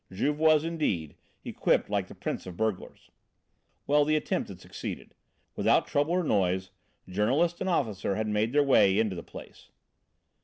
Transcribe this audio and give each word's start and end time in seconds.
Juve 0.11 0.39
was, 0.39 0.63
indeed, 0.63 1.15
equipped 1.45 1.87
like 1.87 2.07
the 2.07 2.15
prince 2.15 2.47
of 2.47 2.57
burglars. 2.57 3.11
Well, 3.85 4.03
the 4.03 4.15
attempt 4.15 4.49
had 4.49 4.59
succeeded. 4.59 5.13
Without 5.55 5.85
trouble 5.85 6.13
or 6.13 6.23
noise, 6.23 6.71
journalist 7.07 7.61
and 7.61 7.69
officer 7.69 8.15
had 8.15 8.25
made 8.27 8.51
their 8.51 8.63
way 8.63 8.97
into 8.97 9.15
the 9.15 9.21
place. 9.21 9.69